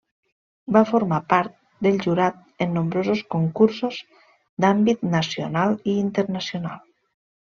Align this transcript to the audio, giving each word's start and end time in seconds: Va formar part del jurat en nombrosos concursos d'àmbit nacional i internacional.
Va 0.75 0.81
formar 0.91 1.19
part 1.33 1.51
del 1.87 1.99
jurat 2.05 2.39
en 2.65 2.73
nombrosos 2.77 3.21
concursos 3.35 4.01
d'àmbit 4.65 5.05
nacional 5.19 5.79
i 5.93 5.97
internacional. 6.07 6.83